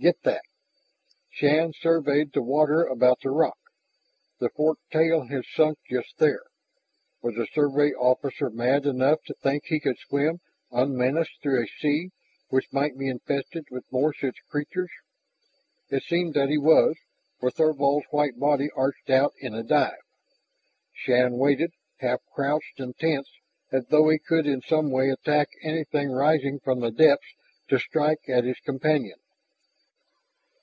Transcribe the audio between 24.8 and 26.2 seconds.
way attack anything